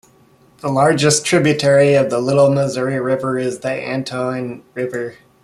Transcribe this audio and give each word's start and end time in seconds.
The 0.61 0.67
largest 0.69 1.25
tributary 1.25 1.93
of 1.93 2.09
the 2.09 2.17
Little 2.17 2.49
Missouri 2.49 2.99
River 2.99 3.37
is 3.37 3.59
the 3.59 3.87
Antoine 3.87 4.63
River. 4.73 5.17